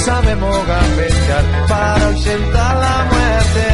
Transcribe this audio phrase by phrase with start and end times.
[0.00, 3.66] Sabemos gambetear para ausentar la muerte.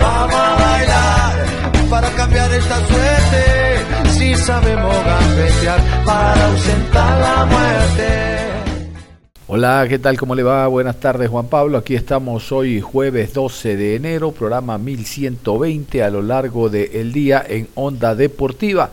[0.00, 4.10] Vamos a bailar para cambiar esta suerte.
[4.10, 8.36] Si sabemos gambetear para ausentar la muerte.
[9.48, 10.18] Hola, ¿qué tal?
[10.18, 10.66] ¿Cómo le va?
[10.66, 11.78] Buenas tardes, Juan Pablo.
[11.78, 17.68] Aquí estamos hoy jueves 12 de enero, programa 1120 a lo largo del día en
[17.74, 18.90] Onda Deportiva.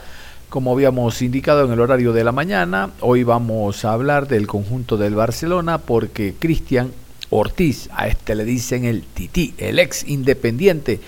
[0.54, 4.98] Como habíamos indicado en el horario de la mañana, hoy vamos a hablar del conjunto
[4.98, 6.92] del Barcelona porque Cristian
[7.32, 11.00] Ortiz, a este le dicen el Tití, el ex independiente,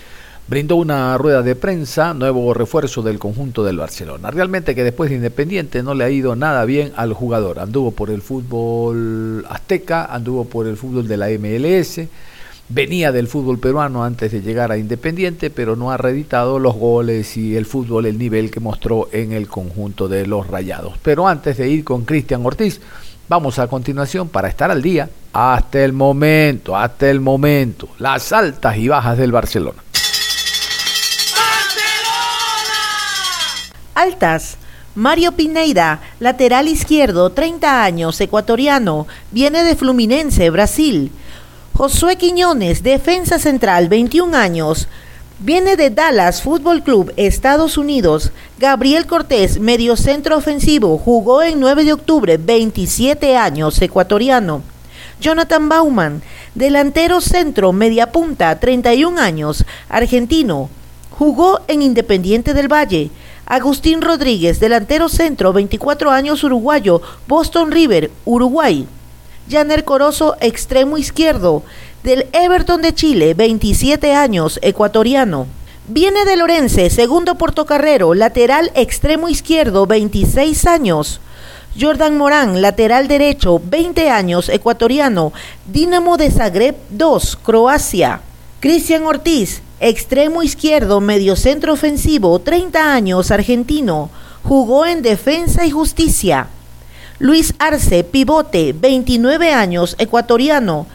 [0.48, 4.32] brindó una rueda de prensa, nuevo refuerzo del conjunto del Barcelona.
[4.32, 7.60] Realmente que después de Independiente no le ha ido nada bien al jugador.
[7.60, 12.00] Anduvo por el fútbol azteca, anduvo por el fútbol de la MLS
[12.68, 17.36] venía del fútbol peruano antes de llegar a Independiente, pero no ha reeditado los goles
[17.36, 20.94] y el fútbol, el nivel que mostró en el conjunto de los Rayados.
[21.02, 22.80] Pero antes de ir con Cristian Ortiz,
[23.28, 28.76] vamos a continuación para estar al día hasta el momento, hasta el momento, las altas
[28.76, 29.82] y bajas del Barcelona.
[33.94, 34.58] Altas.
[34.94, 41.12] Mario Pineida, lateral izquierdo, 30 años, ecuatoriano, viene de Fluminense, Brasil.
[41.76, 44.88] Josué Quiñones, defensa central, 21 años.
[45.40, 48.32] Viene de Dallas Fútbol Club, Estados Unidos.
[48.58, 54.62] Gabriel Cortés, mediocentro ofensivo, jugó en 9 de octubre, 27 años, ecuatoriano.
[55.20, 56.22] Jonathan Bauman,
[56.54, 60.70] delantero centro, media punta, 31 años, argentino.
[61.10, 63.10] Jugó en Independiente del Valle.
[63.44, 68.88] Agustín Rodríguez, delantero centro, 24 años, uruguayo, Boston River, Uruguay.
[69.48, 71.62] Janer Corozo, extremo izquierdo,
[72.02, 75.46] del Everton de Chile, 27 años, ecuatoriano.
[75.88, 81.20] Viene de Lorense, segundo portocarrero, lateral extremo izquierdo, 26 años.
[81.78, 85.32] Jordan Morán, lateral derecho, 20 años, ecuatoriano.
[85.66, 88.20] Dinamo de Zagreb 2, Croacia.
[88.58, 94.10] Cristian Ortiz, extremo izquierdo, mediocentro ofensivo, 30 años, argentino.
[94.42, 96.48] Jugó en Defensa y Justicia.
[97.18, 100.86] Luis Arce, pivote, 29 años, ecuatoriano.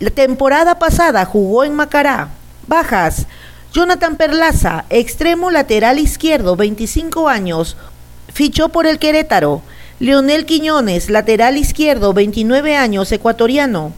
[0.00, 2.28] La temporada pasada jugó en Macará.
[2.66, 3.26] Bajas.
[3.72, 7.78] Jonathan Perlaza, extremo lateral izquierdo, 25 años.
[8.28, 9.62] Fichó por el Querétaro.
[9.98, 13.92] Leonel Quiñones, lateral izquierdo, 29 años, ecuatoriano.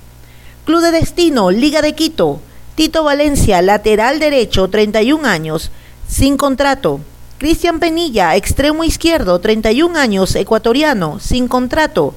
[0.64, 2.40] Club de Destino, Liga de Quito.
[2.76, 5.72] Tito Valencia, lateral derecho, 31 años,
[6.06, 7.00] sin contrato.
[7.38, 12.14] Cristian Penilla, extremo izquierdo, 31 años, ecuatoriano, sin contrato.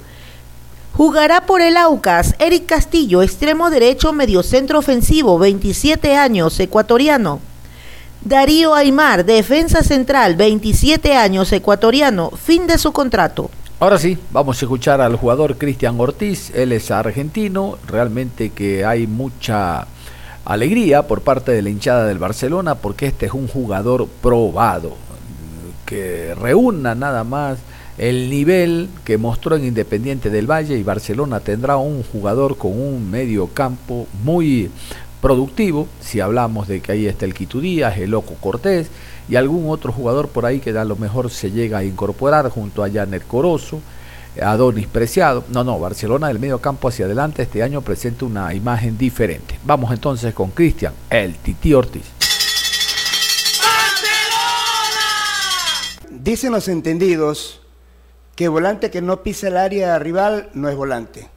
[0.94, 2.35] Jugará por el Aucas.
[2.39, 7.39] Eric Castillo, extremo derecho, mediocentro ofensivo, 27 años, ecuatoriano.
[8.22, 13.50] Darío Aymar, defensa central, 27 años, ecuatoriano, fin de su contrato.
[13.79, 19.06] Ahora sí, vamos a escuchar al jugador Cristian Ortiz, él es argentino, realmente que hay
[19.06, 19.85] mucha
[20.45, 24.95] alegría por parte de la hinchada del Barcelona porque este es un jugador probado,
[25.88, 27.58] que reúna nada más
[27.98, 33.09] el nivel que mostró en Independiente del Valle y Barcelona tendrá un jugador con un
[33.09, 34.70] medio campo muy
[35.22, 38.90] productivo, si hablamos de que ahí está el Quito Díaz, el Loco Cortés
[39.28, 42.84] y algún otro jugador por ahí que a lo mejor se llega a incorporar junto
[42.84, 43.81] a Janet Corozo,
[44.40, 45.44] Adonis Preciado.
[45.50, 49.58] No, no, Barcelona del medio campo hacia adelante este año presenta una imagen diferente.
[49.66, 52.17] Vamos entonces con Cristian, el Titi Ortiz.
[56.27, 57.62] Dicen los entendidos
[58.35, 61.29] que volante que no pisa el área rival no es volante.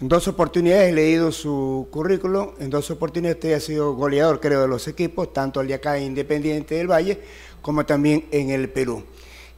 [0.00, 4.60] En dos oportunidades he leído su currículum, en dos oportunidades usted ha sido goleador, creo,
[4.60, 7.20] de los equipos, tanto al de acá Independiente del Valle,
[7.60, 9.02] como también en el Perú.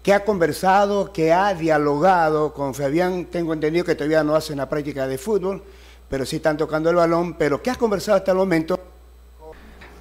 [0.02, 3.26] ¿Qué ha conversado, que ha dialogado con Fabián?
[3.26, 5.62] Tengo entendido que todavía no hacen la práctica de fútbol,
[6.08, 7.34] pero sí están tocando el balón.
[7.34, 8.80] Pero ¿qué has conversado hasta el momento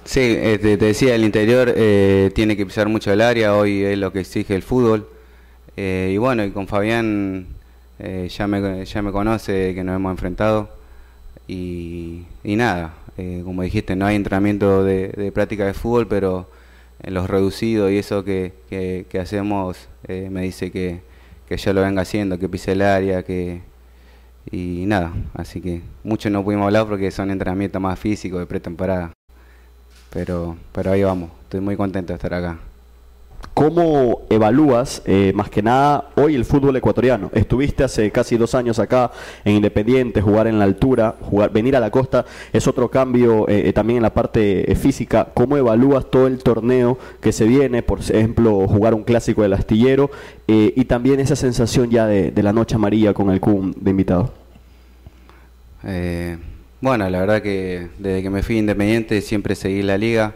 [0.04, 3.96] Sí, eh, te, decía, el interior eh, tiene que pisar mucho el área, hoy es
[3.96, 5.08] lo que exige el fútbol.
[5.76, 7.46] Eh, y bueno, y con Fabián
[8.28, 10.70] ya, me, ya me conoce, que nos hemos enfrentado.
[11.46, 12.94] Y, nada,
[13.44, 16.48] como dijiste, no hay entrenamiento de, práctica de fútbol, pero
[17.02, 21.00] en los reducidos y eso que, que, hacemos me dice que,
[21.48, 23.62] que ya lo venga haciendo, que pise el área, que,
[24.50, 29.12] y nada, así que mucho no pudimos hablar porque son entrenamientos más físicos de pretemporada.
[30.12, 32.58] Pero, pero ahí vamos, estoy muy contento de estar acá.
[33.54, 37.30] ¿Cómo evalúas, eh, más que nada, hoy el fútbol ecuatoriano?
[37.34, 39.10] Estuviste hace casi dos años acá
[39.44, 43.68] en Independiente, jugar en la altura, jugar, venir a la costa es otro cambio eh,
[43.68, 45.28] eh, también en la parte física.
[45.34, 47.82] ¿Cómo evalúas todo el torneo que se viene?
[47.82, 50.10] Por ejemplo, jugar un clásico del astillero
[50.46, 54.32] y también esa sensación ya de, la noche amarilla con el CUM de invitado.
[56.82, 60.34] Bueno, la verdad que desde que me fui Independiente siempre seguí la liga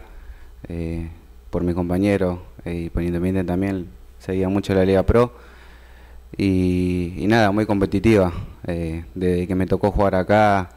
[1.51, 3.87] por mi compañero y por Independiente también
[4.19, 5.33] seguía mucho la Liga Pro.
[6.37, 8.33] Y, nada, muy competitiva.
[8.67, 10.71] Eh, desde que me tocó jugar acá,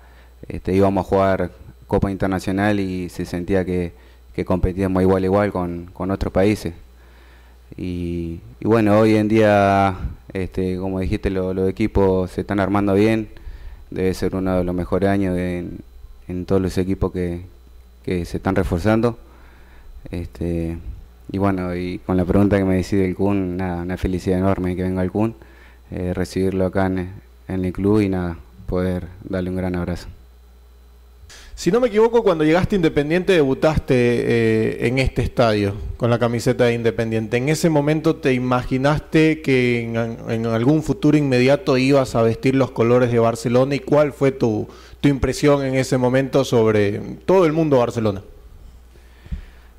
[0.47, 1.51] este, íbamos a jugar
[1.87, 3.93] Copa Internacional y se sentía que,
[4.35, 6.73] que competíamos igual igual con, con otros países.
[7.77, 9.97] Y, bueno, hoy en día,
[10.33, 13.29] este, como dijiste, los equipos se están armando bien.
[13.91, 15.79] Debe ser uno de los mejores años en,
[16.27, 17.41] en todos los equipos que,
[18.03, 19.17] que se están reforzando.
[20.11, 20.77] Este,
[21.31, 24.75] y bueno, y con la pregunta que me decide el Kun, nada, una felicidad enorme
[24.75, 25.35] que venga el Kun,
[25.91, 27.11] eh, recibirlo acá en,
[27.47, 28.37] el club y nada,
[28.67, 30.07] poder darle un gran abrazo.
[31.59, 36.63] Si no me equivoco, cuando llegaste Independiente debutaste eh, en este estadio con la camiseta
[36.63, 37.35] de Independiente.
[37.35, 43.11] ¿En ese momento te imaginaste que en, algún futuro inmediato ibas a vestir los colores
[43.11, 43.75] de Barcelona?
[43.75, 44.69] ¿Y cuál fue tu,
[45.01, 48.21] tu impresión en ese momento sobre todo el mundo Barcelona?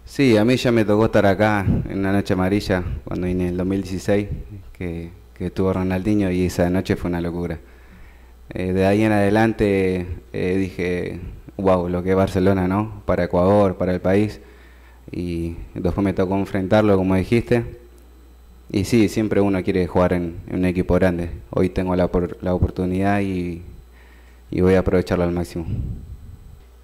[0.05, 3.49] Sí, a mí ya me tocó estar acá en la noche amarilla cuando vine en
[3.53, 4.29] el 2016,
[4.75, 7.59] que, que Ronaldinho y esa noche fue una locura.
[8.53, 11.21] Eh, de ahí en adelante eh, dije,
[11.61, 13.03] wow, lo que es Barcelona, ¿no?
[13.05, 14.41] Para Ecuador, para el país.
[15.11, 17.65] Y después me tocó enfrentarlo, como dijiste.
[18.73, 21.31] Y sí, siempre uno quiere jugar en, un equipo grande.
[21.51, 23.63] Hoy tengo la, oportunidad y,
[24.53, 25.67] voy a aprovecharlo al máximo.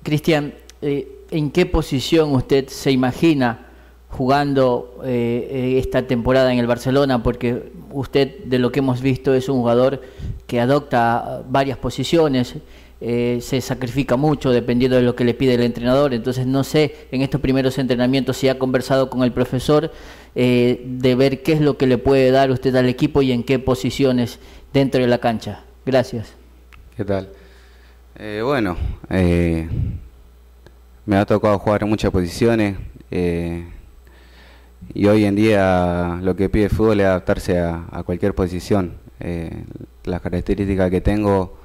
[0.02, 3.66] Cristian, eh, en qué posición usted se imagina
[4.08, 9.34] jugando eh, eh, esta temporada en el Barcelona, porque usted de lo que hemos visto
[9.34, 10.00] es un jugador
[10.46, 12.54] que adopta varias posiciones,
[13.00, 17.08] eh, se sacrifica mucho dependiendo de lo que le pide el entrenador, entonces no sé
[17.10, 19.92] en estos primeros entrenamientos si ha conversado con el profesor
[20.34, 23.58] de ver qué es lo que le puede dar usted al equipo y en qué
[23.58, 24.38] posiciones
[24.70, 25.64] dentro de la cancha.
[25.86, 26.34] Gracias.
[26.94, 27.30] ¿Qué tal?
[28.42, 28.76] bueno,
[31.06, 32.76] me ha tocado jugar en muchas posiciones
[33.10, 33.64] eh,
[34.92, 38.94] y hoy en día lo que pide fútbol es adaptarse a, cualquier posición.
[39.20, 39.64] Eh,
[40.04, 41.58] las características que tengo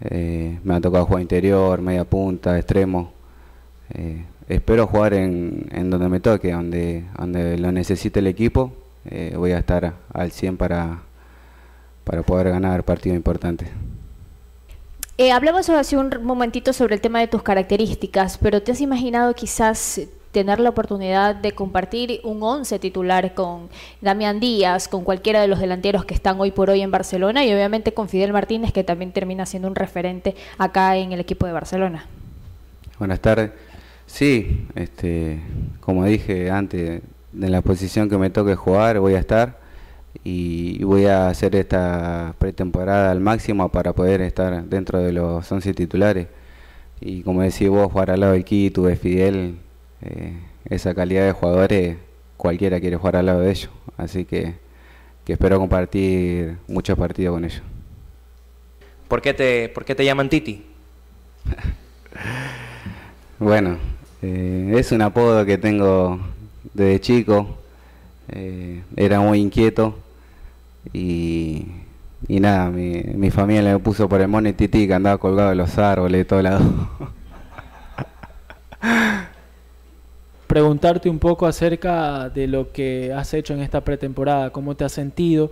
[0.00, 3.12] eh, me ha tocado jugar interior, media punta, extremo.
[4.48, 8.72] espero jugar en, en, donde me toque, donde, donde lo necesite el equipo.
[9.36, 11.02] voy a estar al 100 para,
[12.04, 13.68] para poder ganar partidos importantes.
[15.16, 19.32] Eh, hablamos hace un momentito sobre el tema de tus características, pero ¿te has imaginado
[19.34, 20.00] quizás
[20.34, 23.68] tener la oportunidad de compartir un once titular con
[24.00, 27.54] Damián Díaz, con cualquiera de los delanteros que están hoy por hoy en Barcelona y
[27.54, 31.52] obviamente con Fidel Martínez, que también termina siendo un referente acá en el equipo de
[31.52, 32.06] Barcelona?
[32.98, 33.52] Buenas tardes.
[34.06, 35.38] Sí, este,
[35.78, 37.00] como dije antes,
[37.40, 39.60] en la posición que me toque jugar voy a estar
[40.24, 45.74] y voy a hacer esta pretemporada al máximo para poder estar dentro de los 11
[45.74, 46.26] titulares.
[47.00, 49.58] Y como decís vos, jugar al lado del Quito, de Fidel,
[50.04, 50.32] eh,
[50.68, 51.96] esa calidad de jugadores,
[52.36, 53.70] cualquiera quiere jugar al lado de ellos.
[53.96, 54.54] Así que,
[55.26, 57.62] espero compartir muchos partidos con ellos.
[59.08, 60.64] ¿Por qué te, por qué te llaman Titi?
[63.38, 63.78] bueno,
[64.22, 66.20] eh, es un apodo que tengo
[66.72, 67.58] desde chico.
[68.28, 69.98] Eh, era muy inquieto
[70.92, 71.66] y,
[72.26, 75.56] y nada, mi, mi familia me puso por el mono tití que andaba colgado de
[75.56, 76.62] los árboles de todo lado.
[80.54, 84.92] Preguntarte un poco acerca de lo que has hecho en esta pretemporada, cómo te has
[84.92, 85.50] sentido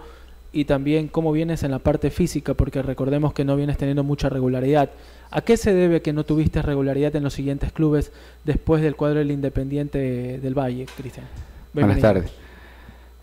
[0.53, 4.29] y también cómo vienes en la parte física, porque recordemos que no vienes teniendo mucha
[4.29, 4.91] regularidad.
[5.33, 8.13] ¿A qué se debe que no tuviste regularidad en los siguientes clubes
[8.45, 11.27] después del cuadro del Independiente del Valle, Cristian?
[11.73, 12.31] Buenas tardes.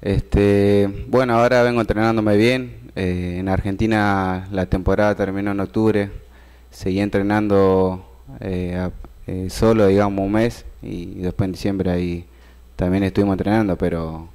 [0.01, 2.91] Este, bueno, ahora vengo entrenándome bien.
[2.97, 6.11] Eh, en Argentina la temporada terminó en octubre.
[6.71, 8.05] Seguí entrenando
[8.41, 8.89] eh,
[9.27, 12.25] eh, solo, digamos, un mes y, después en diciembre ahí
[12.75, 14.29] también estuvimos entrenando, pero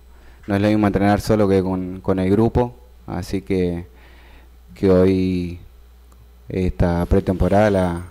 [0.46, 2.74] no es lo mismo entrenar solo que con, con el grupo.
[3.06, 3.86] Así que,
[4.74, 5.58] que hoy,
[6.48, 8.04] esta pretemporada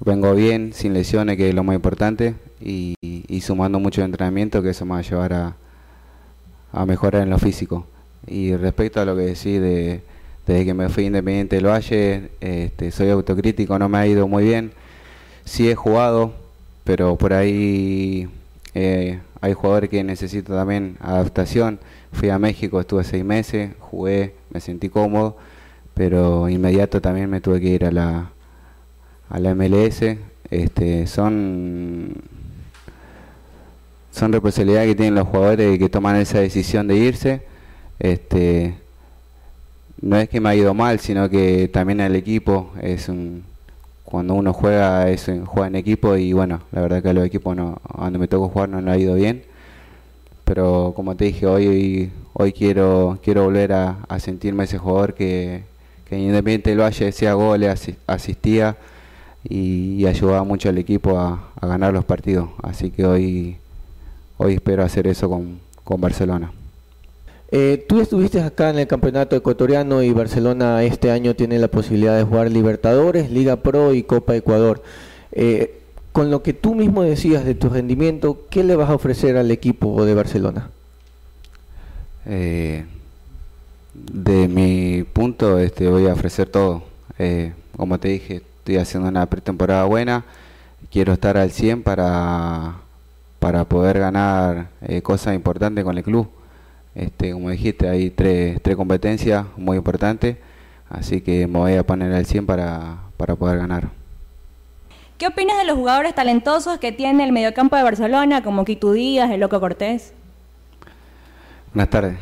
[0.00, 4.70] vengo bien, sin lesiones, que es lo más importante, y, y sumando mucho entrenamiento, que
[4.70, 5.56] eso me va a llevar a,
[6.72, 7.86] a mejorar en lo físico.
[8.26, 10.02] Y respecto a lo que decís de,
[10.46, 14.44] desde que me fui independiente del Valle, este, soy autocrítico, no me ha ido muy
[14.44, 14.72] bien.
[15.44, 16.34] Sí he jugado,
[16.90, 18.28] pero por ahí
[18.74, 21.78] eh, hay jugadores que necesitan también adaptación.
[22.10, 25.36] Fui a México, estuve seis meses, jugué, me sentí cómodo,
[25.94, 28.32] pero inmediato también me tuve que ir a la,
[29.28, 30.16] a la MLS.
[30.50, 32.16] Este, son
[34.10, 37.42] son responsabilidades que tienen los jugadores que toman esa decisión de irse.
[38.00, 38.74] Este,
[40.00, 43.44] no es que me ha ido mal, sino que también el equipo es un
[44.10, 47.80] cuando uno juega es juega en equipo y bueno, la verdad que los equipos no
[47.96, 49.44] donde me tocó jugar no, no ha ido bien.
[50.44, 55.62] Pero como te dije, hoy hoy quiero quiero volver a, sentirme ese jugador que,
[56.08, 58.76] que Independiente lo haya decía goles, asistía
[59.44, 62.50] y, ayudaba mucho al equipo a, a ganar los partidos.
[62.62, 63.56] Así que hoy
[64.38, 66.52] hoy espero hacer eso con, con Barcelona.
[67.52, 72.16] Eh, tú estuviste acá en el campeonato ecuatoriano y Barcelona este año tiene la posibilidad
[72.16, 74.82] de jugar Libertadores, Liga Pro y Copa Ecuador.
[75.32, 75.80] Eh,
[76.12, 79.50] con lo que tú mismo decías de tu rendimiento, ¿qué le vas a ofrecer al
[79.50, 80.70] equipo de Barcelona?
[82.26, 82.84] Eh,
[83.94, 86.84] de mi punto, este, voy a ofrecer todo.
[87.76, 90.24] como te dije, estoy haciendo una pretemporada buena.
[90.92, 92.76] Quiero estar al 100 para,
[93.40, 94.68] para poder ganar
[95.02, 96.28] cosas importantes con el club.
[96.94, 100.36] Este, como dijiste, hay tres, tres competencias muy importantes,
[100.88, 103.88] así que me voy a poner al 100 para, para poder ganar.
[105.18, 109.30] ¿Qué opinas de los jugadores talentosos que tiene el mediocampo de Barcelona, como Quito Díaz,
[109.30, 110.14] el Loco Cortés?
[111.74, 112.18] Buenas tardes.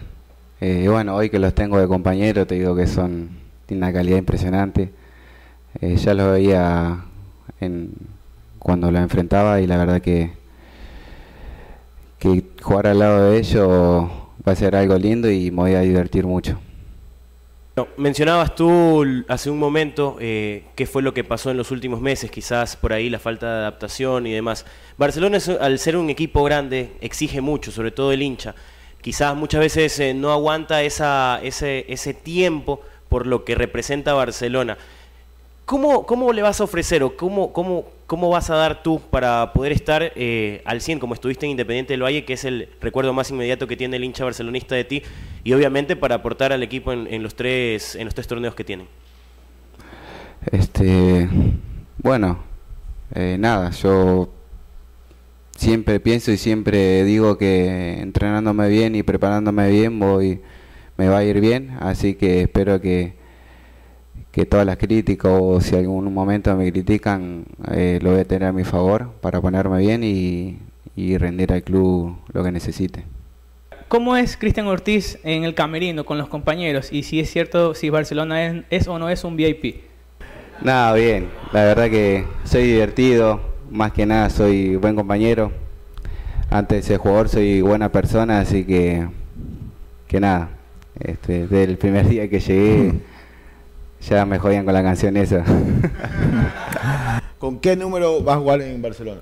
[0.60, 3.30] Eh, bueno, hoy que los tengo de compañero, te digo que son
[3.68, 4.90] tienen una calidad impresionante.
[5.80, 7.04] Eh, ya los veía
[7.60, 7.92] en,
[8.58, 10.32] cuando los enfrentaba y la verdad que,
[12.18, 14.10] que jugar al lado de ellos
[14.48, 16.58] va a ser algo lindo y me voy a divertir mucho.
[17.98, 22.30] mencionabas tú hace un momento eh, qué fue lo que pasó en los últimos meses,
[22.30, 24.64] quizás por ahí la falta de adaptación y demás.
[24.96, 28.54] Barcelona, al ser un equipo grande, exige mucho, sobre todo el hincha.
[29.02, 34.78] Quizás muchas veces eh, no aguanta esa, ese, ese tiempo por lo que representa Barcelona.
[35.68, 39.52] ¿Cómo, ¿Cómo le vas a ofrecer o cómo, cómo, cómo vas a dar tú para
[39.52, 43.12] poder estar eh, al 100 como estuviste en Independiente del Valle, que es el recuerdo
[43.12, 45.02] más inmediato que tiene el hincha barcelonista de ti,
[45.44, 48.86] y obviamente para aportar al equipo en, los, tres, en los tres torneos que tienen?
[50.50, 51.28] Este,
[51.98, 52.38] bueno,
[53.14, 54.30] eh, nada, yo
[55.54, 60.40] siempre pienso y siempre digo que entrenándome bien y preparándome bien voy
[60.96, 63.17] me va a ir bien, así que espero que
[64.38, 68.48] que todas las críticas o si algún momento me critican eh, lo voy a tener
[68.48, 70.58] a mi favor para ponerme bien y,
[71.18, 73.04] rendir al club lo que necesite.
[73.88, 76.92] ¿Cómo es Cristian Ortiz en el camerino con los compañeros?
[76.92, 79.82] Y si es cierto, si Barcelona es, o no es un VIP.
[80.62, 81.28] Nada, bien.
[81.52, 83.40] La verdad que soy divertido.
[83.70, 85.50] Más que nada soy buen compañero.
[86.50, 89.08] Antes de ser jugador soy buena persona, así que,
[90.06, 90.50] que nada.
[91.00, 92.92] Este, desde el primer día que llegué
[94.00, 95.44] ya me jodían con la canción esa.
[97.38, 99.20] ¿Con qué número vas a jugar en Barcelona?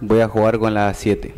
[0.00, 1.34] Voy a jugar con la 7.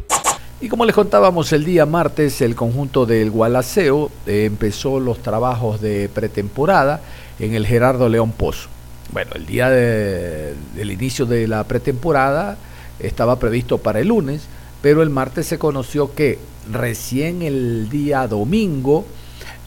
[0.61, 5.81] Y como les contábamos el día martes, el conjunto del Gualaceo eh, empezó los trabajos
[5.81, 7.01] de pretemporada
[7.39, 8.69] en el Gerardo León Pozo.
[9.13, 12.59] Bueno, el día del inicio de la pretemporada
[12.99, 14.43] estaba previsto para el lunes,
[14.83, 16.39] pero el martes se conoció que
[16.71, 19.07] recién el día domingo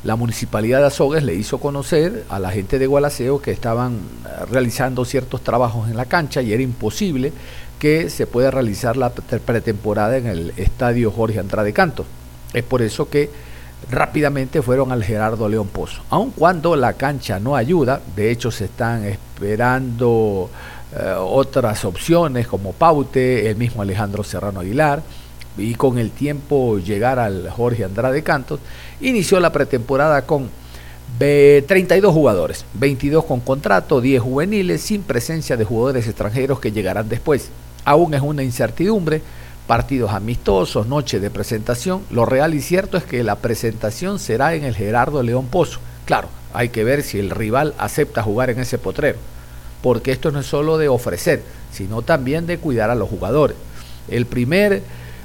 [0.04, 4.46] la municipalidad de Azogues le hizo conocer a la gente de Gualaceo que estaban eh,
[4.50, 7.32] realizando ciertos trabajos en la cancha y era imposible
[7.78, 12.06] que se pueda realizar la pretemporada en el estadio Jorge Andrade Canto.
[12.54, 13.30] Es por eso que
[13.90, 16.02] rápidamente fueron al Gerardo León Pozo.
[16.10, 20.50] Aun cuando la cancha no ayuda, de hecho se están esperando
[20.96, 25.02] eh, otras opciones como Paute, el mismo Alejandro Serrano Aguilar,
[25.58, 28.60] y con el tiempo llegar al Jorge Andrade Cantos,
[29.00, 30.50] inició la pretemporada con
[31.18, 37.50] 32 jugadores, 22 con contrato, 10 juveniles, sin presencia de jugadores extranjeros que llegarán después.
[37.86, 39.22] Aún es una incertidumbre,
[39.68, 42.02] partidos amistosos, noche de presentación.
[42.10, 45.80] Lo real y cierto es que la presentación será en el Gerardo León Pozo.
[46.06, 49.20] Claro, hay que ver si el rival acepta jugar en ese potrero,
[49.84, 53.58] porque esto no es solo de ofrecer, sino también de cuidar a los jugadores.
[54.08, 54.82] El primer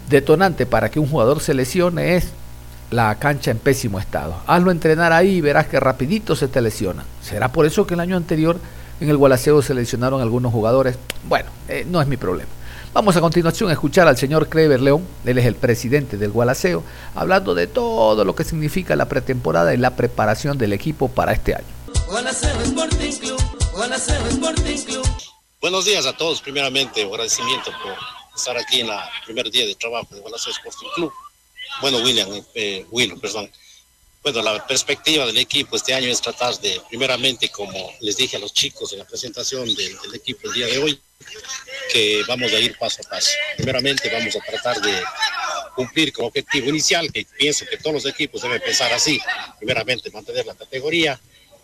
[0.08, 2.28] detonante para que un jugador se lesione es
[2.90, 4.36] la cancha en pésimo estado.
[4.46, 7.04] Hazlo entrenar ahí y verás que rapidito se te lesiona.
[7.20, 8.58] ¿Será por eso que el año anterior
[9.00, 10.96] en el Gualaceo se lesionaron algunos jugadores?
[11.28, 12.50] Bueno, eh, no es mi problema.
[12.92, 16.82] Vamos a continuación a escuchar al señor Clever León, él es el presidente del Gualaceo,
[17.14, 21.54] hablando de todo lo que significa la pretemporada y la preparación del equipo para este
[21.54, 21.66] año.
[25.60, 30.14] Buenos días a todos, primeramente agradecimiento por estar aquí en el primer día de trabajo
[30.14, 31.12] de Gualaceo Sporting Club.
[31.80, 33.50] Bueno, William, eh, Will, perdón.
[34.22, 38.40] Bueno, la perspectiva del equipo este año es tratar de, primeramente, como les dije a
[38.40, 41.00] los chicos en la presentación del, del equipo el día de hoy,
[41.92, 43.30] que vamos a ir paso a paso.
[43.56, 45.02] Primeramente, vamos a tratar de
[45.76, 49.20] cumplir con objetivo inicial, que pienso que todos los equipos deben pensar así.
[49.58, 51.20] Primeramente, mantener la categoría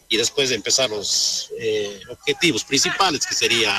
[0.08, 3.72] y después empezar los eh, objetivos principales, que sería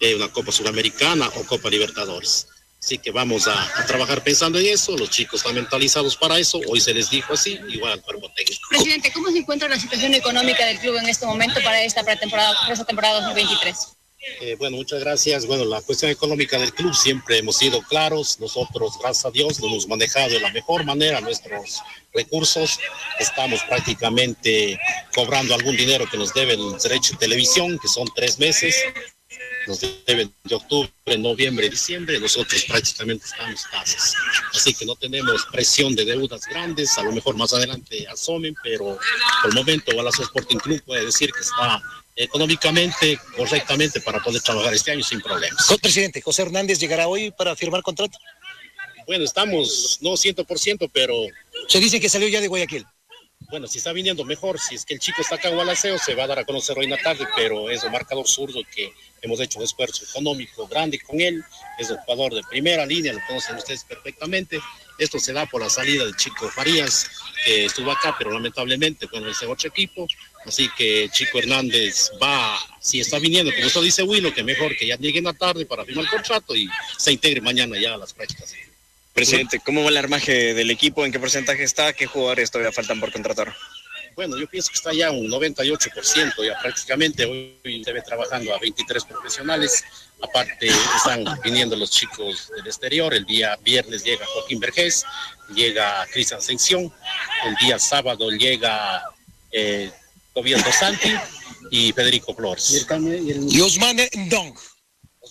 [0.00, 2.48] eh, una Copa Sudamericana o Copa Libertadores.
[2.82, 4.96] Así que vamos a, a, trabajar pensando en eso.
[4.96, 6.58] Los chicos están mentalizados para eso.
[6.66, 8.62] Hoy se les dijo así, igual al cuerpo técnico.
[8.70, 12.54] Presidente, ¿cómo se encuentra la situación económica del club en este momento para esta pretemporada,
[12.58, 13.76] para esta temporada 2023?
[14.40, 15.46] Eh, bueno, muchas gracias.
[15.46, 18.40] Bueno, la cuestión económica del club siempre hemos sido claros.
[18.40, 21.80] Nosotros, gracias a Dios, lo hemos manejado de la mejor manera nuestros
[22.14, 22.78] recursos.
[23.18, 24.78] Estamos prácticamente
[25.14, 28.74] cobrando algún dinero que nos debe el derecho de televisión, que son tres meses
[29.66, 34.14] nos deben de octubre, noviembre, diciembre, nosotros prácticamente estamos pases.
[34.54, 38.98] Así que no tenemos presión de deudas grandes, a lo mejor más adelante asomen, pero
[39.42, 41.82] por el momento Gualazo Sporting Club puede decir que está
[42.16, 45.66] económicamente correctamente para poder trabajar este año sin problemas.
[45.80, 48.18] Presidente, José Hernández llegará hoy para firmar contrato.
[49.06, 51.14] Bueno, estamos no 100%, pero...
[51.68, 52.86] Se dice que salió ya de Guayaquil
[53.50, 56.14] bueno, si está viniendo mejor, si es que el chico está acá en Gualaceo, se
[56.14, 58.92] va a dar a conocer hoy en la tarde, pero es un marcador zurdo que
[59.22, 61.44] hemos hecho un esfuerzo económico grande con él,
[61.78, 64.60] es un jugador de primera línea, lo conocen ustedes perfectamente.
[64.98, 67.10] Esto se da por la salida del chico Farías,
[67.44, 70.06] que estuvo acá, pero lamentablemente, bueno, ese otro equipo.
[70.44, 74.86] Así que Chico Hernández va, si está viniendo, como eso dice Willo, que mejor que
[74.86, 77.98] ya llegue en la tarde para firmar el contrato y se integre mañana ya a
[77.98, 78.54] las prácticas.
[79.12, 81.04] Presidente, ¿cómo va el armaje del equipo?
[81.04, 81.92] ¿En qué porcentaje está?
[81.92, 83.54] ¿Qué jugadores todavía faltan por contratar?
[84.14, 88.58] Bueno, yo pienso que está ya un 98%, ya prácticamente hoy se ve trabajando a
[88.58, 89.84] 23 profesionales.
[90.20, 93.14] Aparte están viniendo los chicos del exterior.
[93.14, 95.04] El día viernes llega Joaquín Vergés,
[95.54, 96.92] llega Cristian Ascensión.
[97.46, 99.02] El día sábado llega
[99.52, 99.90] eh,
[100.34, 101.14] Tobias Santi
[101.70, 102.86] y Federico Flores.
[103.48, 103.96] Y Osman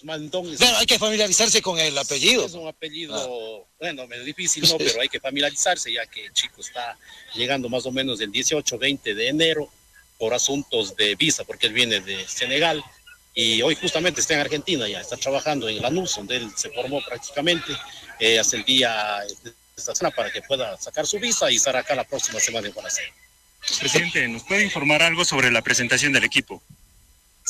[0.04, 0.08] Ndong.
[0.08, 0.56] Mandón.
[0.56, 2.46] Claro, hay que familiarizarse con el apellido.
[2.46, 4.78] Es un apellido, bueno, medio difícil, ¿no?
[4.78, 6.98] Pero hay que familiarizarse ya que el chico está
[7.36, 9.70] llegando más o menos del 18, 20 de enero
[10.18, 12.84] por asuntos de visa, porque él viene de Senegal
[13.34, 17.02] y hoy justamente está en Argentina ya, está trabajando en Lanús, donde él se formó
[17.06, 17.72] prácticamente
[18.20, 21.76] eh, hace el día de esta semana para que pueda sacar su visa y estar
[21.78, 23.14] acá la próxima semana en Guadalajara.
[23.80, 26.62] Presidente, ¿nos puede informar algo sobre la presentación del equipo?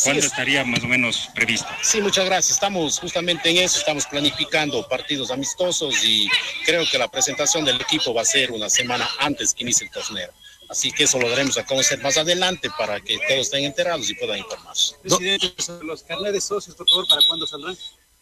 [0.03, 1.77] ¿Cuándo estaría más o menos prevista?
[1.81, 2.53] Sí, muchas gracias.
[2.53, 6.27] Estamos justamente en eso, estamos planificando partidos amistosos y
[6.65, 9.91] creo que la presentación del equipo va a ser una semana antes que inicie el
[9.91, 10.29] torneo.
[10.69, 14.13] Así que eso lo daremos a conocer más adelante para que todos estén enterados y
[14.13, 14.95] puedan informarse.
[15.01, 17.75] Presidente, los carnet de socios, por favor, ¿para cuándo saldrán?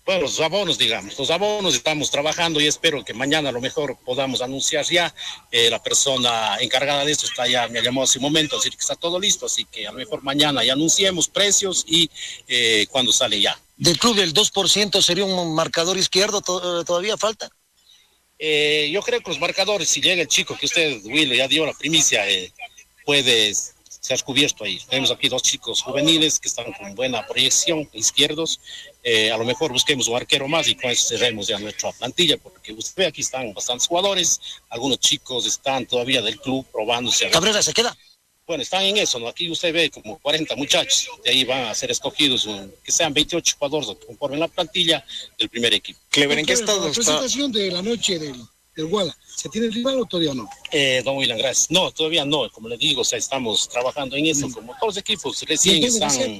[0.07, 3.97] Bueno, los abonos, digamos, los abonos estamos trabajando y espero que mañana a lo mejor
[4.05, 5.13] podamos anunciar ya.
[5.51, 8.79] Eh, la persona encargada de esto está ya, me llamó hace un momento, decir que
[8.79, 12.09] está todo listo, así que a lo mejor mañana ya anunciemos precios y
[12.47, 13.59] eh, cuando sale ya.
[13.75, 16.39] ¿Del club del 2% sería un marcador izquierdo?
[16.39, 17.49] To ¿Todavía falta?
[18.39, 21.65] Eh, yo creo que los marcadores, si llega el chico que usted, Will, ya dio
[21.65, 22.23] la primicia,
[24.07, 24.79] puede ser cubierto ahí.
[24.89, 28.59] Tenemos aquí dos chicos juveniles que están con buena proyección, izquierdos.
[29.03, 32.37] Eh, a lo mejor busquemos un arquero más y con eso cerremos ya nuestra plantilla,
[32.37, 34.39] porque usted ve aquí están bastantes jugadores,
[34.69, 37.29] algunos chicos están todavía del club probándose.
[37.29, 37.95] ¿Cabrera se queda?
[38.45, 39.27] Bueno, están en eso, ¿no?
[39.27, 43.13] Aquí usted ve como 40 muchachos, de ahí van a ser escogidos, un, que sean
[43.13, 45.05] 28 jugadores que conformen la plantilla
[45.37, 45.99] del primer equipo.
[46.09, 48.41] Clever, ¿en qué estado la presentación de la noche del,
[48.77, 50.47] del Guala, ¿se tiene el rival o todavía no?
[50.71, 51.69] Eh, don William, gracias.
[51.69, 54.97] No, todavía no, como le digo, o sea, estamos trabajando en eso, como todos los
[54.97, 56.39] equipos recién están...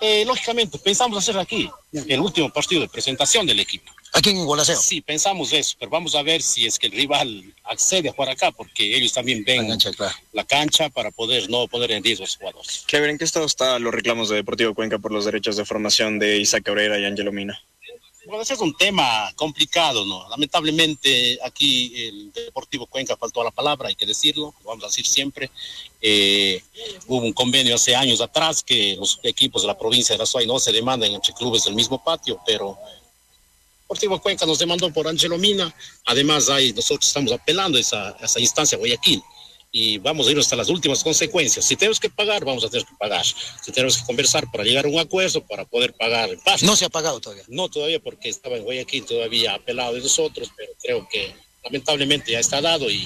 [0.00, 3.90] Eh, lógicamente, pensamos hacer aquí el último partido de presentación del equipo.
[4.12, 4.76] ¿Aquí en Gualaceo?
[4.76, 8.30] Sí, pensamos eso, pero vamos a ver si es que el rival accede a jugar
[8.30, 10.14] acá, porque ellos también ven la cancha, claro.
[10.32, 12.84] la cancha para poder no poner en riesgo a los jugadores.
[12.86, 16.18] Clever, ¿en qué estado están los reclamos de Deportivo Cuenca por los derechos de formación
[16.18, 17.60] de Isaac Cabrera y Angelo Mina?
[18.26, 20.26] Bueno, ese es un tema complicado, ¿no?
[20.30, 24.86] Lamentablemente aquí el Deportivo Cuenca faltó a la palabra, hay que decirlo, lo vamos a
[24.86, 25.50] decir siempre.
[26.00, 26.62] Eh,
[27.06, 30.58] hubo un convenio hace años atrás que los equipos de la provincia de Azuay no
[30.58, 32.78] se demandan entre clubes del mismo patio, pero
[33.82, 35.74] Deportivo Cuenca nos demandó por Angelo Mina.
[36.06, 39.22] Además, ahí nosotros estamos apelando a esa, a esa instancia Guayaquil
[39.76, 41.64] y vamos a ir hasta las últimas consecuencias.
[41.64, 43.26] Si tenemos que pagar, vamos a tener que pagar.
[43.26, 46.62] Si tenemos que conversar para llegar a un acuerdo, para poder pagar en paz.
[46.62, 47.42] No se ha pagado todavía.
[47.48, 51.34] No todavía porque estaba en Guayaquil todavía apelado de nosotros, pero creo que
[51.64, 53.04] lamentablemente ya está dado y,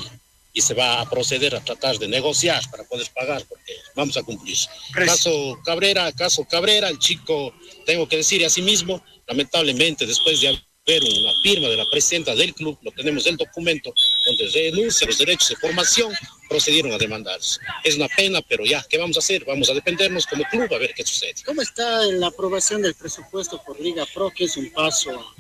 [0.53, 4.23] y se va a proceder a tratar de negociar para poder pagar porque vamos a
[4.23, 4.59] cumplir.
[4.93, 7.55] Caso Cabrera, caso Cabrera, el chico,
[7.87, 12.35] tengo que decir a sí mismo, lamentablemente después de haber una firma de la presidenta
[12.35, 13.95] del club, lo tenemos el documento
[14.27, 16.13] donde renuncia a los derechos de formación,
[16.49, 17.61] procedieron a demandarse.
[17.85, 19.45] Es una pena, pero ya, ¿qué vamos a hacer?
[19.45, 21.35] Vamos a dependernos como club a ver qué sucede.
[21.45, 25.35] ¿Cómo está la aprobación del presupuesto por Liga Pro, que es un paso a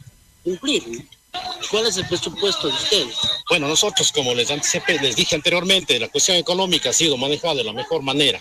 [0.45, 0.87] cumplir?
[0.87, 1.19] ¿no?
[1.71, 3.17] ¿Cuál es el presupuesto de ustedes?
[3.49, 7.65] Bueno, nosotros, como les, anticipé, les dije anteriormente, la cuestión económica ha sido manejada de
[7.65, 8.41] la mejor manera.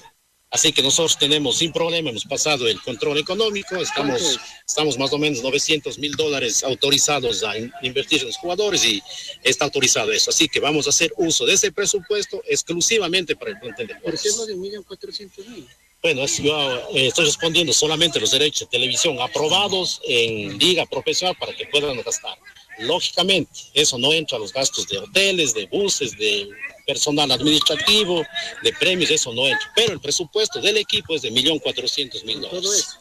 [0.49, 5.17] Así que nosotros tenemos sin problema, hemos pasado el control económico, estamos, estamos más o
[5.17, 9.03] menos 900 mil dólares autorizados a in- invertir en los jugadores y
[9.43, 10.29] está autorizado eso.
[10.29, 14.17] Así que vamos a hacer uso de ese presupuesto exclusivamente para el plantel de ¿Por
[14.17, 15.67] qué no de un millón cuatrocientos mil?
[16.01, 21.53] Bueno, yo eh, estoy respondiendo solamente los derechos de televisión aprobados en liga profesional para
[21.55, 22.37] que puedan gastar.
[22.79, 26.47] Lógicamente, eso no entra a los gastos de hoteles, de buses, de
[26.87, 28.25] personal administrativo,
[28.63, 29.71] de premios, eso no entra.
[29.75, 32.97] Pero el presupuesto del equipo es de 1.400.000 dólares.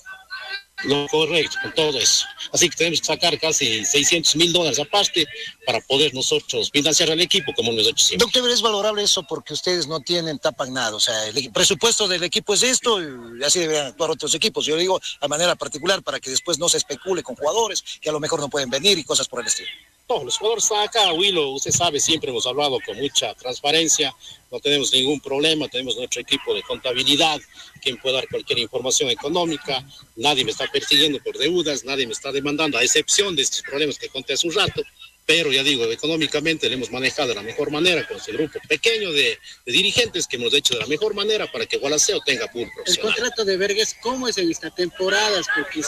[0.85, 2.27] Lo correcto, con todo eso.
[2.53, 5.27] Así que tenemos que sacar casi 600 mil dólares aparte
[5.65, 8.19] para poder nosotros financiar al equipo como siempre.
[8.19, 10.95] Doctor, es valorable eso porque ustedes no tienen tapan nada.
[10.95, 14.67] O sea, el presupuesto del equipo es esto y así deberían actuar otros equipos.
[14.67, 18.13] Yo digo a manera particular para que después no se especule con jugadores que a
[18.13, 19.71] lo mejor no pueden venir y cosas por el estilo.
[20.09, 24.15] No, los jugadores están acá, Willow, usted sabe, siempre hemos hablado con mucha transparencia,
[24.53, 27.41] no tenemos ningún problema, tenemos nuestro equipo de contabilidad,
[27.83, 32.31] quien puede dar cualquier información económica, nadie me está persiguiendo por deudas, nadie me está
[32.31, 34.81] demandando, a excepción de estos problemas que conté hace un rato,
[35.27, 39.11] pero ya digo, económicamente le hemos manejado de la mejor manera con ese grupo pequeño
[39.11, 42.71] de, de dirigentes que hemos hecho de la mejor manera para que Gualaceo tenga pool
[42.87, 45.43] El contrato de Vergés, ¿cómo es en esta temporada?
[45.57, 45.81] Porque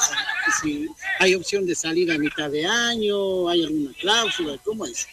[0.62, 5.06] si, si hay opción de salir a mitad de año, hay alguna cláusula, ¿cómo es?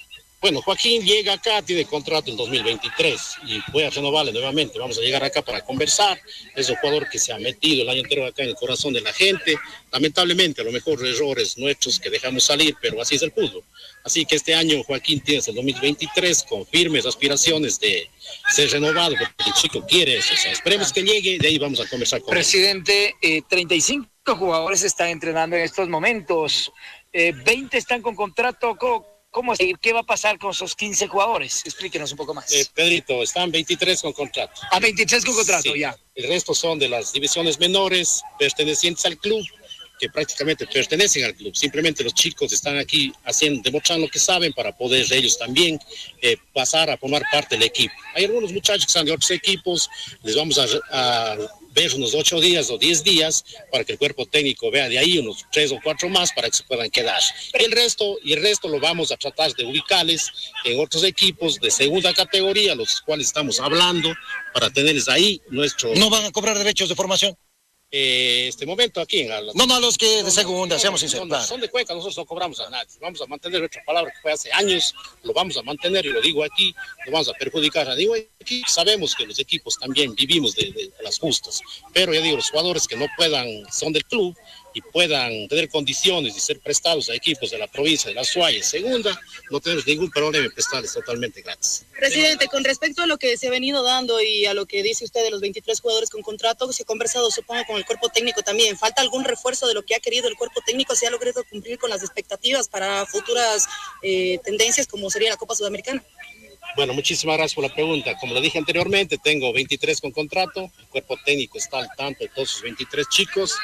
[0.46, 4.78] Bueno, Joaquín llega acá, tiene contrato en 2023 y puede renovarle nuevamente.
[4.78, 6.22] Vamos a llegar acá para conversar.
[6.56, 9.02] Es un jugador que se ha metido el año anterior acá en el corazón de
[9.02, 9.58] la gente.
[9.92, 13.64] Lamentablemente, a lo mejor errores nuestros que dejamos salir, pero así es el fútbol.
[14.04, 18.08] Así que este año Joaquín tiene el 2023 con firmes aspiraciones de
[18.54, 20.36] ser renovado, porque el chico quiere eso.
[20.36, 22.36] O sea, esperemos que llegue, de ahí vamos a conversar con él.
[22.36, 26.72] Presidente, eh, 35 jugadores están entrenando en estos momentos.
[27.14, 28.76] Eh, 20 están con contrato.
[28.78, 29.60] ¿Cómo, cómo es?
[29.80, 31.62] ¿Qué va a pasar con esos 15 jugadores?
[31.66, 32.52] Explíquenos un poco más.
[32.52, 34.60] Eh, Pedrito, están 23 con contrato.
[34.72, 35.80] A 23 con contrato, Sí.
[35.80, 35.96] ya.
[36.16, 39.46] El resto son de las divisiones menores pertenecientes al club,
[40.00, 41.56] que prácticamente pertenecen al club.
[41.56, 45.80] Simplemente los chicos están aquí haciendo, demostrando lo que saben para poder ellos también
[46.22, 47.94] eh, pasar a formar parte del equipo.
[48.14, 49.90] Hay algunos muchachos que están de otros equipos,
[50.22, 51.38] les vamos a, a
[51.76, 55.20] ver unos ocho días o diez días para que el cuerpo técnico vea de ahí
[55.20, 57.22] unos tres o cuatro más para que se puedan quedar.
[57.54, 60.32] El resto, y el resto lo vamos a tratar de ubicarles
[60.64, 64.14] en otros equipos de segunda categoría, los cuales estamos hablando,
[64.54, 65.94] para tenerles ahí nuestro...
[65.96, 67.38] ¿No van a cobrar derechos de formación?
[67.92, 71.28] Eh, este momento aquí en Ala- No, no, los que de segunda, no, seamos sinceros.
[71.28, 71.42] no.
[71.44, 72.90] Son de Cuenca, nosotros no cobramos a nadie.
[73.00, 74.94] Vamos a mantener nuestra palabra que fue hace años,
[75.24, 76.74] lo vamos a mantener y lo digo aquí,
[77.06, 78.64] no vamos a perjudicar a digo aquí.
[78.68, 81.62] Sabemos que los equipos también vivimos de, de las justas,
[81.94, 84.36] pero ya digo, los jugadores que no puedan, son del club
[84.76, 88.62] y puedan tener condiciones de ser prestados a equipos de la provincia de la Suaya
[88.62, 89.18] segunda,
[89.50, 91.86] no tenemos ningún problema en prestarles totalmente gratis.
[91.98, 95.06] Presidente, con respecto a lo que se ha venido dando y a lo que dice
[95.06, 98.42] usted de los 23 jugadores con contrato, se ha conversado, supongo, con el cuerpo técnico
[98.42, 98.78] también.
[98.78, 100.94] ¿Falta algún refuerzo de lo que ha querido el cuerpo técnico?
[100.94, 103.66] ¿Se ha logrado cumplir con las expectativas para futuras
[104.02, 106.04] eh, tendencias como sería la Copa Sudamericana?
[106.76, 108.18] Bueno, muchísimas gracias por la pregunta.
[108.18, 110.70] Como lo dije anteriormente, tengo 23 con contrato.
[110.80, 113.56] El cuerpo técnico está al tanto de todos sus 23 chicos.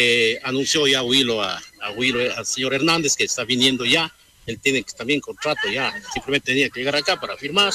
[0.00, 4.14] Eh, anunció ya Huilo a, a Huilo, al señor Hernández que está viniendo ya.
[4.46, 5.92] Él tiene que- también contrato ya.
[6.12, 7.72] Simplemente tenía que llegar acá para firmar.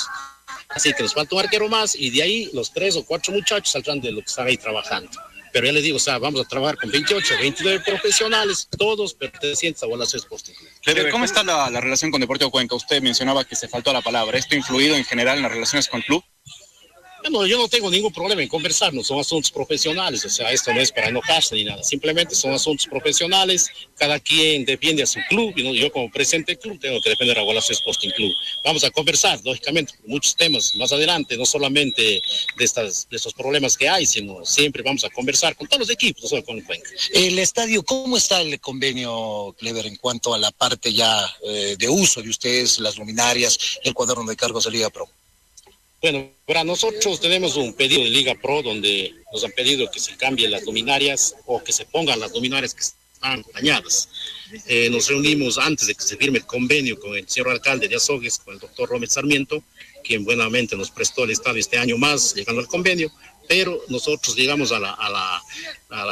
[0.69, 3.71] Así que nos falta un arquero más y de ahí los tres o cuatro muchachos
[3.73, 5.09] saldrán de lo que están ahí trabajando.
[5.51, 9.83] Pero ya les digo, o sea, vamos a trabajar con 28, 29 profesionales, todos pertenecientes
[9.83, 10.53] a Bolas Sporting
[11.11, 12.73] ¿cómo está la, la relación con Deportivo Cuenca?
[12.75, 14.37] Usted mencionaba que se faltó la palabra.
[14.39, 16.23] ¿Esto ha influido en general en las relaciones con el club?
[17.47, 20.81] Yo no tengo ningún problema en conversar, no son asuntos profesionales, o sea, esto no
[20.81, 25.53] es para enojarse ni nada, simplemente son asuntos profesionales, cada quien depende a su club,
[25.57, 28.31] y no- yo como presidente del club tengo que depender a Gualazo Sporting Club.
[28.63, 33.77] Vamos a conversar, lógicamente, muchos temas más adelante, no solamente de, estas, de estos problemas
[33.77, 36.89] que hay, sino siempre vamos a conversar con todos los equipos, no solo Cuenca.
[37.13, 41.89] El estadio, ¿cómo está el convenio, Clever, en cuanto a la parte ya eh, de
[41.89, 45.09] uso de ustedes, las luminarias, el cuaderno de cargos de Liga Pro?
[46.03, 50.17] Bueno, para nosotros tenemos un pedido de Liga Pro donde nos han pedido que se
[50.17, 54.09] cambien las luminarias o que se pongan las luminarias que están dañadas.
[54.67, 57.95] Eh, nos reunimos antes de que se firme el convenio con el señor alcalde de
[57.95, 59.63] Azogues, con el doctor Romel Sarmiento,
[60.03, 63.09] quien buenamente nos prestó el estadio este año más, llegando al convenio,
[63.47, 65.41] pero nosotros llegamos a la- a la-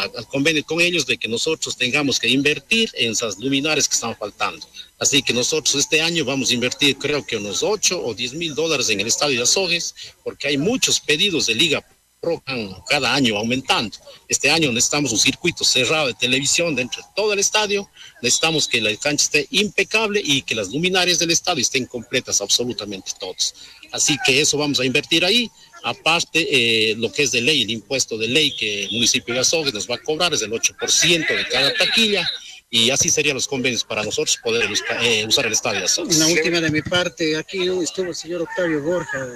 [0.03, 4.15] al convenio con ellos de que nosotros tengamos que invertir en esas luminarias que están
[4.15, 4.65] faltando.
[5.01, 8.53] Así que nosotros este año vamos a invertir creo que unos 8 o 10 mil
[8.53, 11.83] dólares en el estadio de Azogues, porque hay muchos pedidos de Liga
[12.19, 12.39] Pro
[12.87, 13.97] cada año aumentando.
[14.27, 17.89] Este año necesitamos un circuito cerrado de televisión dentro de todo el estadio,
[18.21, 23.11] necesitamos que la cancha esté impecable y que las luminarias del estadio estén completas absolutamente
[23.19, 23.55] todos.
[23.91, 25.49] Así que eso vamos a invertir ahí.
[25.83, 26.47] Aparte,
[26.91, 29.73] eh, lo que es de ley, el impuesto de ley que el municipio de Azogues
[29.73, 32.29] nos va a cobrar es del 8% de cada taquilla
[32.73, 34.67] y así serían los convenios para nosotros poder
[35.01, 35.85] eh, usar el estadio.
[36.05, 39.27] Una última de mi parte, aquí estuvo el señor Octavio Borja,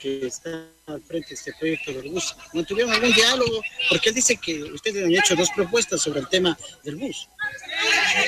[0.00, 2.34] que está al frente de este proyecto del bus.
[2.54, 3.60] ¿No tuvieron algún diálogo?
[3.90, 7.28] Porque él dice que ustedes han hecho dos propuestas sobre el tema del bus.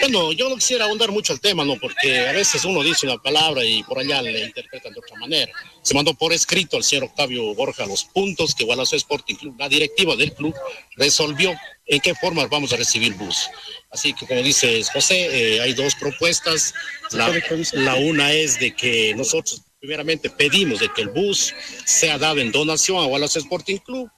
[0.00, 1.76] Bueno, yo no quisiera ahondar mucho el tema, ¿no?
[1.78, 5.52] Porque a veces uno dice una palabra y por allá le interpretan de otra manera.
[5.82, 9.68] Se mandó por escrito al señor Octavio Borja los puntos que Gualazo Sporting Club, la
[9.68, 10.54] directiva del club,
[10.96, 11.54] resolvió
[11.86, 13.48] en qué forma vamos a recibir bus.
[13.90, 16.74] Así que, como dice José, eh, hay dos propuestas.
[17.10, 17.30] La,
[17.72, 21.52] la una es de que nosotros primeramente pedimos de que el bus
[21.84, 24.08] sea dado en donación a Wallace Sporting Club,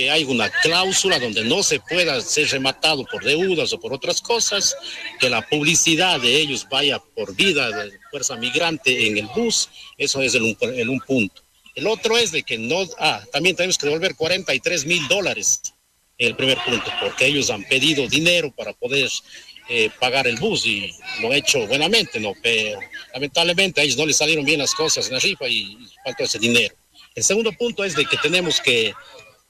[0.00, 4.22] que hay una cláusula donde no se pueda ser rematado por deudas o por otras
[4.22, 4.74] cosas,
[5.18, 10.22] que la publicidad de ellos vaya por vida de fuerza migrante en el bus, eso
[10.22, 11.42] es el un, el un punto.
[11.74, 15.60] El otro es de que no, ah, también tenemos que devolver 43 mil dólares
[16.16, 19.10] el primer punto, porque ellos han pedido dinero para poder
[19.68, 22.32] eh, pagar el bus y lo han hecho buenamente, ¿no?
[22.42, 22.80] Pero
[23.12, 26.24] lamentablemente a ellos no les salieron bien las cosas en la rifa y, y faltó
[26.24, 26.74] ese dinero.
[27.14, 28.94] El segundo punto es de que tenemos que,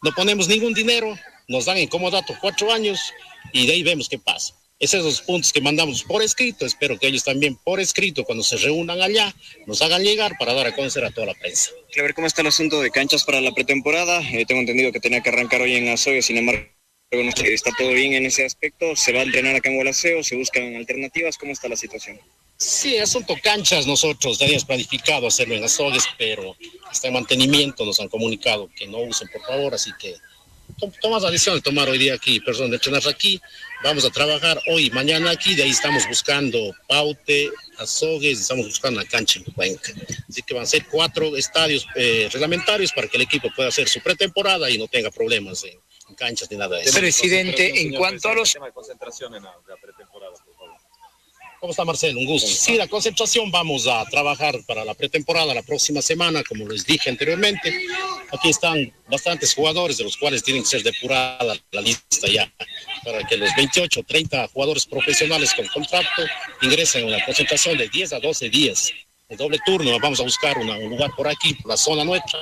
[0.03, 3.13] no ponemos ningún dinero, nos dan en comodato cuatro años
[3.53, 4.55] y de ahí vemos qué pasa.
[4.79, 8.43] Esos son los puntos que mandamos por escrito, espero que ellos también por escrito, cuando
[8.43, 9.35] se reúnan allá,
[9.67, 11.71] nos hagan llegar para dar a conocer a toda la prensa.
[11.93, 14.23] Quiero ver cómo está el asunto de canchas para la pretemporada.
[14.31, 16.65] Eh, tengo entendido que tenía que arrancar hoy en Azogue, sin embargo,
[17.11, 18.97] ¿está todo bien en ese aspecto?
[18.97, 20.25] ¿Se va a entrenar acá en Gualaceo?
[20.25, 21.37] ¿Se buscan alternativas?
[21.37, 22.19] ¿Cómo está la situación?
[22.61, 26.55] Sí, asunto canchas, nosotros teníamos planificado hacerlo en Azogues, pero
[26.93, 30.15] está en mantenimiento, nos han comunicado que no usen, por favor, así que
[30.79, 33.41] tom- tomas la decisión de tomar hoy día aquí, perdón, de entrenar aquí,
[33.83, 39.01] vamos a trabajar hoy y mañana aquí, de ahí estamos buscando Paute, Azogues, estamos buscando
[39.01, 39.95] la cancha en Cuenca.
[40.29, 43.89] Así que van a ser cuatro estadios eh, reglamentarios para que el equipo pueda hacer
[43.89, 45.79] su pretemporada y no tenga problemas en,
[46.11, 46.99] en canchas ni nada de eso.
[46.99, 48.55] Presidente, en cuanto a los...
[51.61, 52.19] ¿Cómo está Marcelo?
[52.21, 52.49] Un gusto.
[52.49, 57.11] Sí, la concentración vamos a trabajar para la pretemporada la próxima semana, como les dije
[57.11, 57.85] anteriormente.
[58.33, 62.51] Aquí están bastantes jugadores, de los cuales tienen que ser depurada la lista ya,
[63.05, 66.23] para que los 28 o 30 jugadores profesionales con contrato
[66.63, 68.91] ingresen a una concentración de 10 a 12 días.
[69.29, 72.39] El doble turno, vamos a buscar una- un lugar por aquí, por la zona nuestra,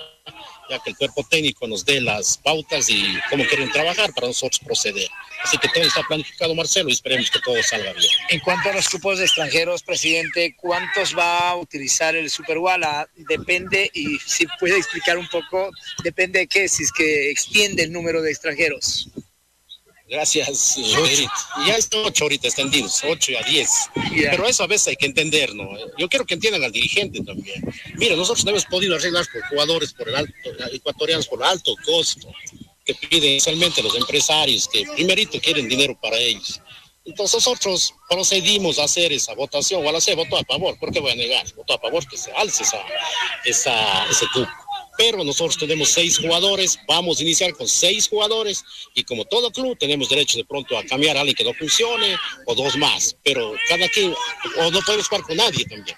[0.68, 4.60] ya que el cuerpo técnico nos dé las pautas y cómo quieren trabajar para nosotros
[4.60, 5.08] proceder.
[5.44, 8.10] Así que todo está planificado, Marcelo, y esperemos que todo salga bien.
[8.30, 13.08] En cuanto a los cupos de extranjeros, presidente, ¿cuántos va a utilizar el Superwala?
[13.16, 15.70] Depende, y si puede explicar un poco,
[16.02, 19.08] depende de qué, si es que extiende el número de extranjeros.
[20.08, 21.30] Gracias, eh, Eric.
[21.66, 23.70] Ya están ocho ahorita extendidos, ocho a diez.
[23.94, 25.68] Pero eso a veces hay que entender, ¿no?
[25.98, 27.62] Yo quiero que entiendan al dirigente también.
[27.96, 30.32] Mira, nosotros no hemos podido arreglar por jugadores por el alto,
[30.72, 32.32] ecuatorianos por alto costo,
[32.84, 36.58] que piden inicialmente los empresarios, que primerito quieren dinero para ellos.
[37.04, 41.00] Entonces nosotros procedimos a hacer esa votación, o a hacer votó a favor, ¿por qué
[41.00, 41.46] voy a negar?
[41.54, 42.82] Votó a favor que se alce esa,
[43.44, 44.50] esa, ese cupo.
[44.98, 49.78] Pero nosotros tenemos seis jugadores, vamos a iniciar con seis jugadores y como todo club
[49.78, 53.54] tenemos derecho de pronto a cambiar a alguien que no funcione o dos más, pero
[53.68, 54.12] cada quien,
[54.58, 55.96] o no podemos jugar con nadie también.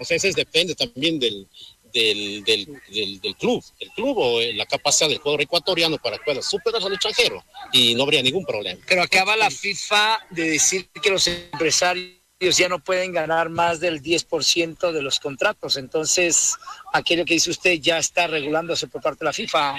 [0.00, 1.46] O sea, eso es- depende también del,
[1.92, 6.24] del, del, del, del club, el club o la capacidad del jugador ecuatoriano para que
[6.24, 8.80] pueda superar al extranjero y no habría ningún problema.
[8.88, 13.80] Pero acaba la FIFA de decir que los empresarios ellos ya no pueden ganar más
[13.80, 15.76] del 10% de los contratos.
[15.76, 16.56] Entonces,
[16.90, 19.74] aquello que dice usted ya está regulándose por parte de la FIFA.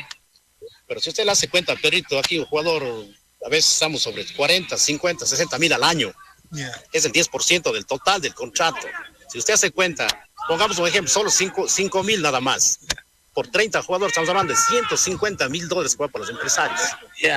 [0.88, 2.84] Pero si usted le hace cuenta, Perito, aquí un jugador,
[3.43, 6.13] a veces estamos sobre 40, 50, 60 mil al año.
[6.93, 8.86] Es el 10% del total del contrato.
[9.28, 10.08] Si usted hace cuenta,
[10.47, 12.80] pongamos un ejemplo, solo 5 mil nada más.
[13.34, 16.82] Por 30 jugadores estamos hablando de 150 mil dólares para los empresarios.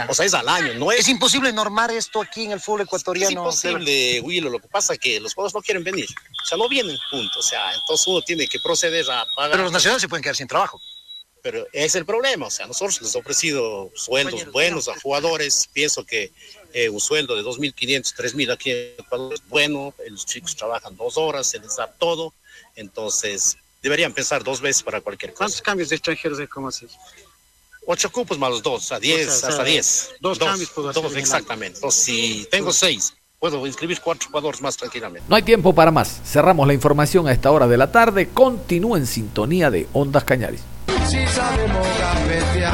[0.09, 1.01] O sea, es al año, no es...
[1.01, 3.49] Es imposible normar esto aquí en el fútbol ecuatoriano.
[3.49, 4.51] Es imposible, Willo.
[4.51, 6.09] Lo que pasa es que los jugadores no quieren venir.
[6.43, 7.39] O sea, no vienen, punto.
[7.39, 9.53] O sea, entonces uno tiene que proceder a pagar.
[9.53, 10.81] Pero los nacionales se pueden quedar sin trabajo.
[11.43, 12.47] Pero es el problema.
[12.47, 15.69] O sea, nosotros les hemos ofrecido sueldos buenos a jugadores.
[15.73, 16.33] Pienso que
[16.73, 19.95] eh, un sueldo de 2.500, 3.000 aquí en Ecuador es bueno.
[20.09, 22.35] Los chicos trabajan dos horas, se les da todo.
[22.75, 25.41] Entonces, deberían pensar dos veces para cualquier cosa.
[25.45, 26.87] ¿Cuántos cambios de extranjeros hay como así?
[27.87, 30.11] Ocho cupos más los dos, a diez, O sea, o hasta sea, diez.
[30.21, 31.77] dos cambios puedo hacer Dos, exactamente.
[31.77, 35.27] Entonces, si tengo seis, puedo inscribir cuatro jugadores más tranquilamente.
[35.29, 36.23] No hay tiempo para más.
[36.25, 38.31] Cerramos la información a esta hora de la tarde.
[38.31, 40.63] Continúa en sintonía de Ondas Cañaris.
[41.07, 42.73] Si sabemos cafetear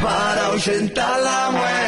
[0.00, 1.81] para la muerte.